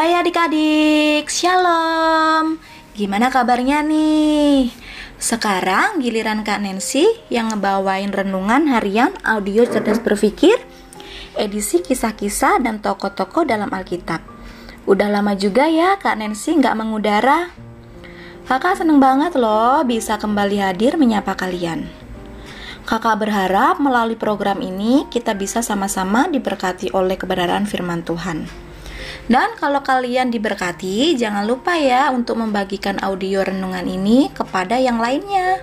[0.00, 2.56] Hai adik-adik, shalom.
[2.96, 4.72] Gimana kabarnya nih?
[5.20, 10.56] Sekarang giliran Kak Nancy yang ngebawain renungan harian audio cerdas berpikir,
[11.36, 14.24] edisi kisah-kisah dan tokoh-tokoh dalam Alkitab.
[14.88, 17.52] Udah lama juga ya Kak Nancy nggak mengudara.
[18.48, 21.84] Kakak seneng banget loh bisa kembali hadir menyapa kalian.
[22.88, 28.69] Kakak berharap melalui program ini kita bisa sama-sama diberkati oleh kebenaran firman Tuhan.
[29.30, 35.62] Dan kalau kalian diberkati, jangan lupa ya untuk membagikan audio renungan ini kepada yang lainnya.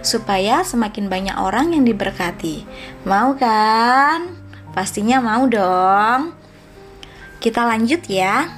[0.00, 2.64] Supaya semakin banyak orang yang diberkati.
[3.04, 4.32] Mau kan?
[4.72, 6.32] Pastinya mau dong.
[7.36, 8.48] Kita lanjut ya.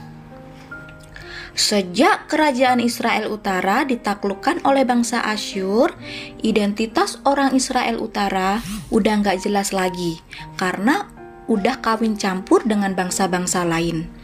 [1.58, 5.98] Sejak kerajaan Israel Utara ditaklukkan oleh bangsa Asyur,
[6.38, 8.62] identitas orang Israel Utara
[8.94, 10.22] udah nggak jelas lagi
[10.54, 11.10] karena
[11.50, 14.17] udah kawin campur dengan bangsa-bangsa lain.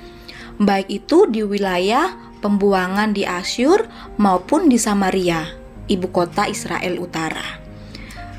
[0.61, 5.51] Baik itu di wilayah pembuangan di Asyur maupun di Samaria,
[5.91, 7.65] ibu kota Israel Utara.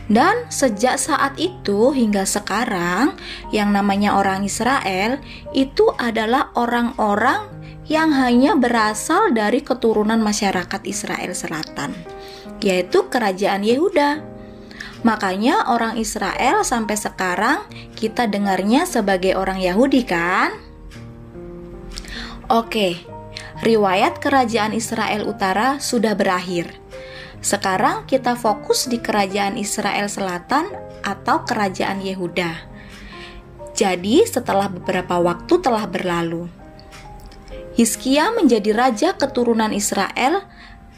[0.06, 3.18] Dan sejak saat itu hingga sekarang,
[3.50, 5.18] yang namanya orang Israel
[5.50, 7.50] itu adalah orang-orang
[7.90, 11.98] yang hanya berasal dari keturunan masyarakat Israel Selatan,
[12.62, 14.22] yaitu kerajaan Yehuda.
[15.06, 20.65] Makanya orang Israel sampai sekarang kita dengarnya sebagai orang Yahudi kan?
[22.46, 23.02] Oke,
[23.66, 26.78] riwayat kerajaan Israel Utara sudah berakhir.
[27.42, 30.70] Sekarang kita fokus di kerajaan Israel Selatan
[31.02, 32.70] atau kerajaan Yehuda.
[33.74, 36.46] Jadi setelah beberapa waktu telah berlalu,
[37.74, 40.46] Hizkia menjadi raja keturunan Israel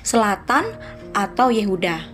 [0.04, 0.68] Selatan
[1.16, 2.12] atau Yehuda.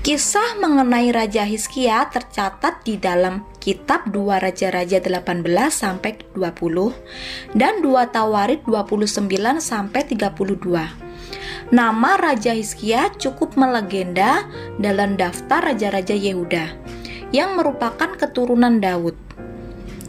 [0.00, 8.16] Kisah mengenai Raja Hizkia tercatat di dalam kitab 2 Raja-Raja 18 sampai 20 dan 2
[8.16, 9.28] Tawarid 29
[9.60, 11.68] sampai 32.
[11.68, 14.48] Nama Raja Hizkia cukup melegenda
[14.80, 16.80] dalam daftar raja-raja Yehuda
[17.28, 19.12] yang merupakan keturunan Daud.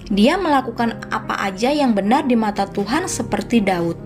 [0.08, 4.00] Dia melakukan apa aja yang benar di mata Tuhan seperti Daud.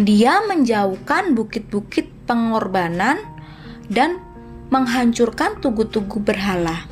[0.00, 3.20] Dia menjauhkan bukit-bukit pengorbanan
[3.92, 4.16] dan
[4.72, 6.88] menghancurkan tugu-tugu berhala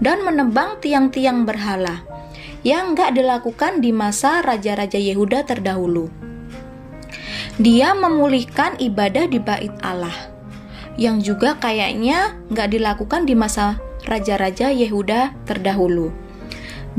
[0.00, 2.02] dan menebang tiang-tiang berhala
[2.64, 6.12] yang gak dilakukan di masa raja-raja Yehuda terdahulu.
[7.60, 10.32] Dia memulihkan ibadah di bait Allah
[11.00, 16.12] yang juga kayaknya gak dilakukan di masa raja-raja Yehuda terdahulu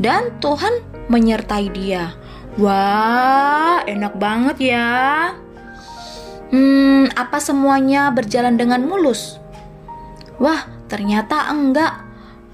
[0.00, 2.14] dan Tuhan menyertai dia.
[2.60, 4.88] Wah, enak banget ya.
[6.52, 9.40] Hmm, apa semuanya berjalan dengan mulus?
[10.36, 12.01] Wah, ternyata enggak.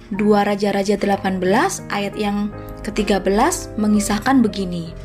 [0.08, 1.44] Dua Raja-Raja 18
[1.92, 2.48] ayat yang
[2.80, 4.96] ke-13 mengisahkan begini.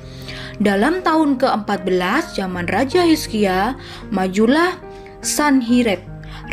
[0.64, 3.76] Dalam tahun ke-14 zaman Raja Hizkia,
[4.16, 4.80] majulah
[5.20, 6.00] Sanhirib,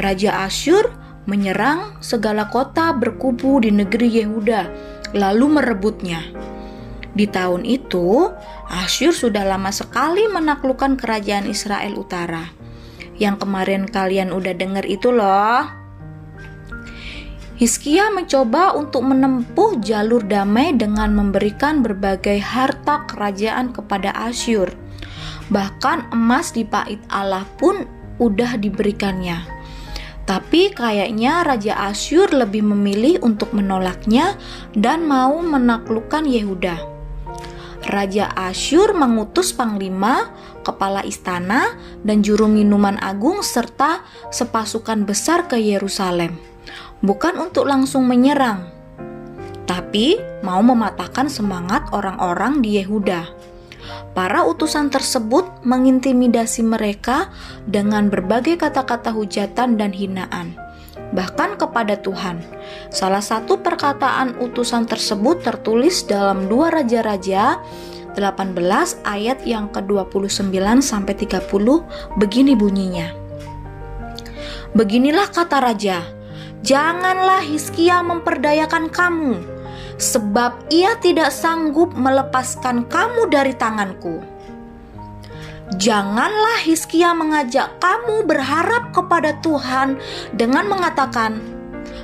[0.03, 0.91] Raja Asyur
[1.31, 4.66] menyerang segala kota berkubu di negeri Yehuda
[5.15, 6.19] lalu merebutnya.
[7.15, 8.34] Di tahun itu,
[8.66, 12.50] Asyur sudah lama sekali menaklukkan kerajaan Israel Utara.
[13.15, 15.79] Yang kemarin kalian udah dengar itu loh.
[17.60, 24.72] Hizkia mencoba untuk menempuh jalur damai dengan memberikan berbagai harta kerajaan kepada Asyur.
[25.53, 27.84] Bahkan emas di pait Allah pun
[28.16, 29.44] udah diberikannya.
[30.25, 34.41] Tapi kayaknya Raja Asyur lebih memilih untuk menolaknya
[34.72, 36.81] dan mau menaklukkan Yehuda.
[37.92, 40.32] Raja Asyur mengutus panglima,
[40.65, 41.77] kepala istana,
[42.09, 44.00] dan juru minuman agung serta
[44.32, 46.50] sepasukan besar ke Yerusalem.
[47.00, 48.69] Bukan untuk langsung menyerang,
[49.65, 53.24] tapi mau mematahkan semangat orang-orang di Yehuda.
[54.13, 57.33] Para utusan tersebut mengintimidasi mereka
[57.65, 60.60] dengan berbagai kata-kata hujatan dan hinaan,
[61.16, 62.45] bahkan kepada Tuhan.
[62.92, 67.65] Salah satu perkataan utusan tersebut tertulis dalam dua Raja-Raja
[68.13, 68.57] 18
[69.09, 70.53] ayat yang ke-29
[70.84, 71.48] sampai 30
[72.21, 73.15] begini bunyinya.
[74.71, 76.20] Beginilah kata raja,
[76.62, 79.60] janganlah Hizkia memperdayakan kamu
[80.01, 84.24] sebab ia tidak sanggup melepaskan kamu dari tanganku.
[85.77, 90.03] Janganlah Hizkia mengajak kamu berharap kepada Tuhan
[90.34, 91.39] dengan mengatakan,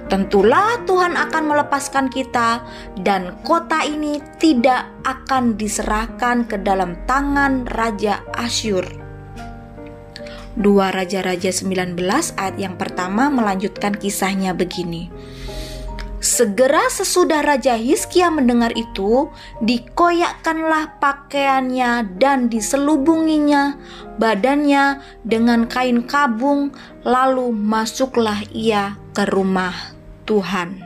[0.06, 2.62] "Tentulah Tuhan akan melepaskan kita,
[3.02, 9.05] dan kota ini tidak akan diserahkan ke dalam tangan Raja Asyur."
[10.56, 12.00] Dua Raja-Raja 19
[12.40, 15.12] ayat yang pertama melanjutkan kisahnya begini.
[16.16, 19.28] Segera sesudah Raja Hizkia mendengar itu,
[19.60, 23.76] dikoyakkanlah pakaiannya dan diselubunginya
[24.16, 26.72] badannya dengan kain kabung,
[27.04, 29.76] lalu masuklah ia ke rumah
[30.24, 30.80] Tuhan.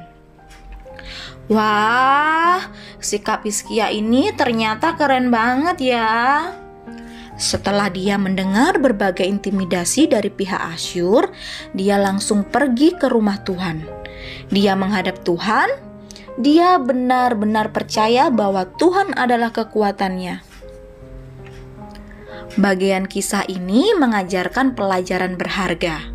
[1.47, 2.61] Wah,
[2.99, 6.11] sikap Hizkia ini ternyata keren banget ya.
[7.41, 11.33] Setelah dia mendengar berbagai intimidasi dari pihak Asyur,
[11.73, 14.01] dia langsung pergi ke rumah Tuhan
[14.51, 15.69] dia menghadap Tuhan,
[16.41, 20.43] dia benar-benar percaya bahwa Tuhan adalah kekuatannya.
[22.59, 26.11] Bagian kisah ini mengajarkan pelajaran berharga.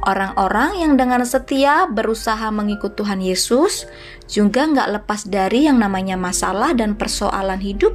[0.00, 3.84] Orang-orang yang dengan setia berusaha mengikut Tuhan Yesus
[4.24, 7.92] juga nggak lepas dari yang namanya masalah dan persoalan hidup.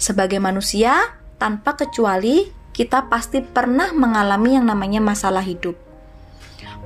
[0.00, 5.74] Sebagai manusia, tanpa kecuali kita pasti pernah mengalami yang namanya masalah hidup.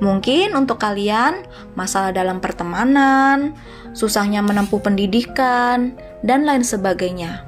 [0.02, 1.46] Mungkin untuk kalian,
[1.78, 3.54] masalah dalam pertemanan,
[3.94, 5.94] susahnya menempuh pendidikan,
[6.26, 7.46] dan lain sebagainya.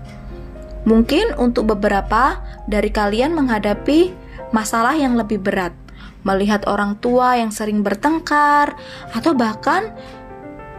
[0.86, 2.38] Mungkin untuk beberapa
[2.70, 4.14] dari kalian menghadapi
[4.54, 5.74] masalah yang lebih berat,
[6.22, 8.78] melihat orang tua yang sering bertengkar,
[9.10, 9.90] atau bahkan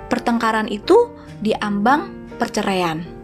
[0.08, 1.12] pertengkaran itu
[1.44, 2.08] diambang
[2.40, 3.17] perceraian.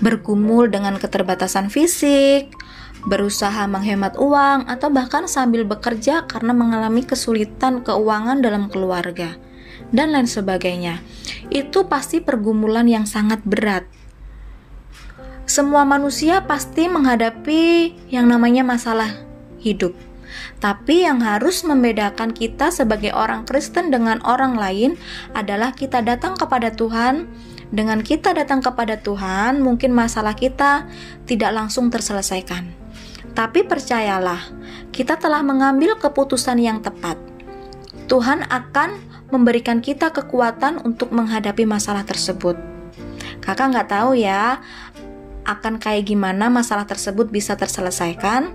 [0.00, 2.52] Bergumul dengan keterbatasan fisik,
[3.04, 9.36] berusaha menghemat uang, atau bahkan sambil bekerja karena mengalami kesulitan keuangan dalam keluarga,
[9.92, 11.04] dan lain sebagainya.
[11.52, 13.84] Itu pasti pergumulan yang sangat berat.
[15.44, 19.12] Semua manusia pasti menghadapi yang namanya masalah
[19.60, 19.92] hidup.
[20.58, 24.96] Tapi yang harus membedakan kita sebagai orang Kristen dengan orang lain
[25.36, 27.28] adalah kita datang kepada Tuhan.
[27.72, 30.88] Dengan kita datang kepada Tuhan, mungkin masalah kita
[31.24, 32.84] tidak langsung terselesaikan
[33.34, 34.38] tapi percayalah,
[34.94, 37.18] kita telah mengambil keputusan yang tepat.
[38.06, 38.94] Tuhan akan
[39.34, 42.54] memberikan kita kekuatan untuk menghadapi masalah tersebut.
[43.42, 44.62] Kakak nggak tahu ya,
[45.42, 48.54] akan kayak gimana masalah tersebut bisa terselesaikan.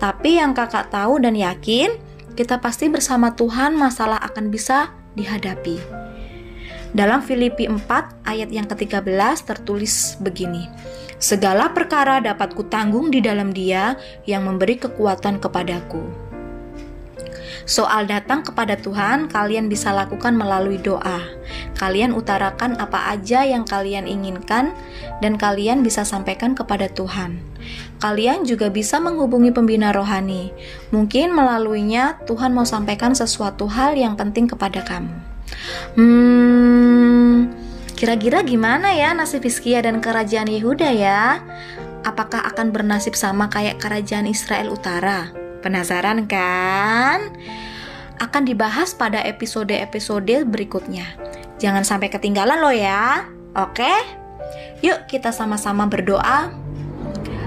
[0.00, 1.92] Tapi yang kakak tahu dan yakin,
[2.32, 6.05] kita pasti bersama Tuhan masalah akan bisa dihadapi.
[6.96, 9.04] Dalam Filipi 4 ayat yang ke-13
[9.44, 10.64] tertulis begini.
[11.20, 16.00] Segala perkara dapat kutanggung di dalam Dia yang memberi kekuatan kepadaku.
[17.68, 21.20] Soal datang kepada Tuhan, kalian bisa lakukan melalui doa.
[21.76, 24.72] Kalian utarakan apa aja yang kalian inginkan,
[25.20, 27.44] dan kalian bisa sampaikan kepada Tuhan.
[28.00, 30.48] Kalian juga bisa menghubungi pembina rohani.
[30.96, 35.35] Mungkin melaluinya Tuhan mau sampaikan sesuatu hal yang penting kepada kamu.
[35.96, 37.56] Hmm,
[37.96, 41.40] Kira-kira gimana ya nasib Hizkia dan kerajaan Yehuda ya?
[42.04, 45.32] Apakah akan bernasib sama kayak kerajaan Israel Utara?
[45.64, 47.32] Penasaran kan?
[48.20, 51.08] Akan dibahas pada episode-episode berikutnya.
[51.56, 53.32] Jangan sampai ketinggalan loh ya.
[53.56, 53.88] Oke?
[54.84, 56.52] Yuk kita sama-sama berdoa.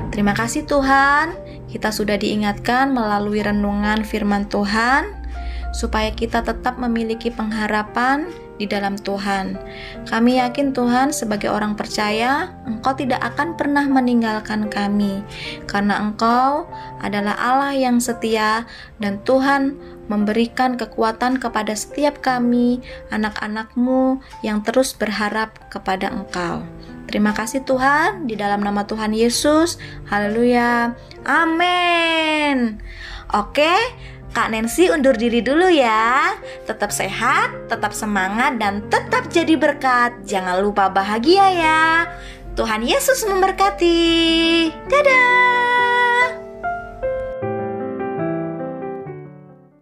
[0.09, 1.37] Terima kasih Tuhan,
[1.69, 5.18] kita sudah diingatkan melalui renungan firman Tuhan
[5.71, 8.29] supaya kita tetap memiliki pengharapan
[8.59, 9.55] di dalam Tuhan.
[10.05, 15.23] Kami yakin Tuhan sebagai orang percaya, Engkau tidak akan pernah meninggalkan kami
[15.65, 16.67] karena Engkau
[16.99, 18.67] adalah Allah yang setia
[18.99, 19.79] dan Tuhan
[20.11, 26.65] memberikan kekuatan kepada setiap kami, anak-anakmu yang terus berharap kepada Engkau.
[27.09, 29.81] Terima kasih Tuhan, di dalam nama Tuhan Yesus.
[30.09, 30.93] Haleluya.
[31.25, 32.77] Amin.
[33.33, 33.73] Oke,
[34.29, 36.37] Kak Nancy undur diri dulu ya.
[36.69, 40.13] Tetap sehat, tetap semangat, dan tetap jadi berkat.
[40.25, 41.83] Jangan lupa bahagia ya.
[42.53, 44.69] Tuhan Yesus memberkati.
[44.85, 45.68] Dadah.